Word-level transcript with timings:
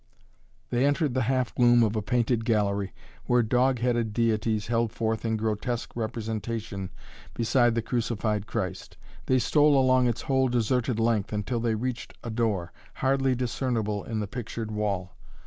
They 0.71 0.83
entered 0.83 1.13
the 1.13 1.21
half 1.29 1.53
gloom 1.53 1.83
of 1.83 1.95
a 1.95 2.01
painted 2.01 2.43
gallery 2.43 2.91
where 3.27 3.43
dog 3.43 3.77
headed 3.77 4.13
deities 4.13 4.65
held 4.65 4.91
forth 4.91 5.23
in 5.23 5.37
grotesque 5.37 5.95
representation 5.95 6.89
beside 7.35 7.75
the 7.75 7.83
crucified 7.83 8.47
Christ. 8.47 8.97
They 9.27 9.37
stole 9.37 9.79
along 9.79 10.07
its 10.07 10.23
whole 10.23 10.47
deserted 10.47 10.99
length 10.99 11.31
until 11.31 11.59
they 11.59 11.75
reached 11.75 12.15
a 12.23 12.31
door, 12.31 12.73
hardly 12.95 13.35
discernible 13.35 14.03
in 14.03 14.19
the 14.21 14.25
pictured 14.27 14.71
wall. 14.71 15.13